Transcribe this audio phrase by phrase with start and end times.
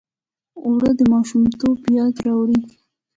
[0.65, 2.59] اوړه د ماشومتوب یاد راوړي